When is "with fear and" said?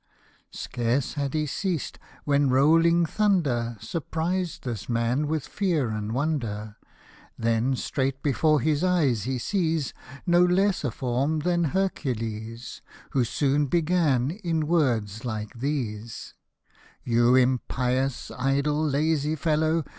5.27-6.11